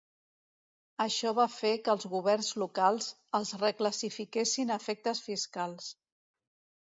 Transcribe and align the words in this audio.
Això 1.03 1.33
va 1.39 1.45
fer 1.55 1.73
que 1.87 1.91
els 1.93 2.07
governs 2.13 2.47
locals 2.63 3.09
els 3.41 3.51
reclassifiquessin 3.65 4.75
a 4.77 4.79
efectes 4.85 5.21
fiscals. 5.27 5.93